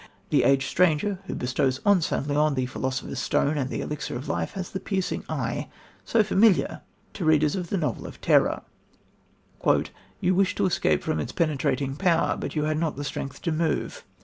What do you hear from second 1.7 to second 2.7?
on St. Leon the